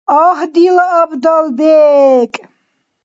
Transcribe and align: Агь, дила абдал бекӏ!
Агь, 0.19 0.45
дила 0.53 0.85
абдал 1.01 1.45
бекӏ! 1.57 2.35